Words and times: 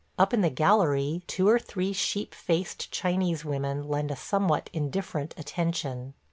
Up 0.17 0.33
in 0.33 0.41
the 0.41 0.49
gallery 0.49 1.21
two 1.27 1.47
or 1.47 1.59
three 1.59 1.93
sheep 1.93 2.33
faced 2.33 2.89
Chinese 2.89 3.45
women 3.45 3.87
lend 3.87 4.09
a 4.09 4.15
somewhat 4.15 4.67
indifferent 4.73 5.35
attention. 5.37 6.15